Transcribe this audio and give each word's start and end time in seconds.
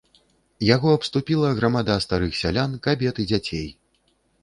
Яго 0.75 0.93
абступіла 0.99 1.53
грамада 1.61 1.99
старых 2.07 2.31
сялян, 2.43 2.71
кабет 2.91 3.15
і 3.25 3.31
дзяцей. 3.33 3.67